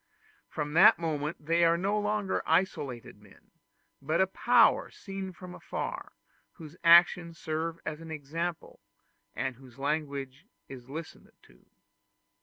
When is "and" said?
9.35-9.57